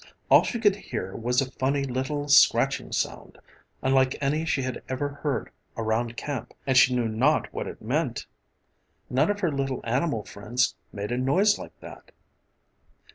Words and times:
All 0.31 0.41
she 0.41 0.59
could 0.59 0.77
hear 0.77 1.15
was 1.15 1.41
a 1.41 1.51
funny, 1.51 1.83
little 1.83 2.27
scratching 2.27 2.91
sound, 2.91 3.37
unlike 3.83 4.17
any 4.19 4.45
she 4.45 4.63
had 4.63 4.81
ever 4.89 5.09
heard 5.09 5.51
around 5.77 6.17
camp, 6.17 6.55
and 6.65 6.75
she 6.75 6.95
knew 6.95 7.07
not 7.07 7.53
what 7.53 7.67
it 7.67 7.83
meant. 7.83 8.25
None 9.11 9.29
of 9.29 9.41
her 9.41 9.51
little 9.51 9.81
animal 9.83 10.23
friends 10.25 10.73
made 10.91 11.11
a 11.11 11.19
noise 11.19 11.59
like 11.59 11.79
that. 11.81 12.09